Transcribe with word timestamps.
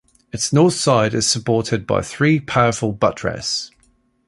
Its 0.33 0.51
north 0.51 0.73
side 0.73 1.13
is 1.13 1.27
supported 1.27 1.85
by 1.85 2.01
three 2.01 2.39
powerful 2.39 2.91
buttress. 2.91 3.69